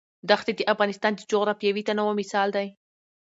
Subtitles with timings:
[0.29, 2.67] دښتې د افغانستان د جغرافیوي تنوع مثال دی.